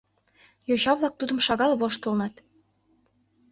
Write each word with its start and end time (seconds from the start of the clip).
Йоча-влак 0.69 1.13
тудым 1.19 1.39
шагал 1.45 1.71
воштылыныт. 1.77 2.35